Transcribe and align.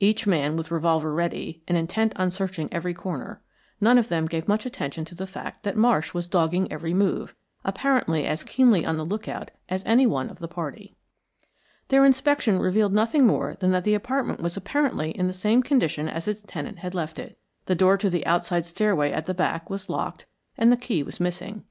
Each 0.00 0.26
man 0.26 0.56
with 0.56 0.72
revolver 0.72 1.14
ready, 1.14 1.62
and 1.68 1.78
intent 1.78 2.12
on 2.16 2.32
searching 2.32 2.68
every 2.72 2.92
corner, 2.92 3.40
none 3.80 3.96
of 3.96 4.08
them 4.08 4.26
gave 4.26 4.48
much 4.48 4.66
attention 4.66 5.04
to 5.04 5.14
the 5.14 5.24
fact 5.24 5.62
that 5.62 5.76
Marsh 5.76 6.12
was 6.12 6.26
dogging 6.26 6.66
every 6.72 6.92
move, 6.92 7.36
apparently 7.64 8.26
as 8.26 8.42
keenly 8.42 8.84
on 8.84 8.96
the 8.96 9.04
lookout 9.06 9.52
as 9.68 9.84
any 9.86 10.04
one 10.04 10.30
of 10.30 10.40
the 10.40 10.48
party. 10.48 10.96
Their 11.90 12.04
inspection 12.04 12.58
revealed 12.58 12.92
nothing 12.92 13.24
more 13.24 13.54
than 13.54 13.70
that 13.70 13.84
the 13.84 13.94
apartment 13.94 14.40
was 14.40 14.56
apparently 14.56 15.12
in 15.12 15.28
the 15.28 15.32
same 15.32 15.62
condition 15.62 16.08
as 16.08 16.26
its 16.26 16.42
tenant 16.42 16.78
had 16.80 16.92
left 16.96 17.16
it. 17.20 17.38
The 17.66 17.76
door 17.76 17.96
to 17.98 18.10
the 18.10 18.26
outside 18.26 18.66
stairway 18.66 19.12
at 19.12 19.26
the 19.26 19.32
back 19.34 19.70
was 19.70 19.88
locked 19.88 20.26
and 20.56 20.72
the 20.72 20.76
key 20.76 21.04
was 21.04 21.20
missing. 21.20 21.62